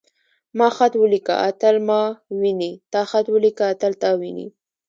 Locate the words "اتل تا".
3.73-4.09